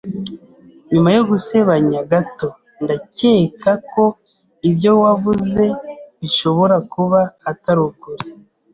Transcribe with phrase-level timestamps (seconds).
[0.91, 2.47] Nyuma yo gusebanya gato,
[2.83, 4.03] ndakeka ko
[4.69, 5.63] ibyo wavuze
[6.19, 7.19] bishobora kuba
[7.51, 8.23] atari ukuri.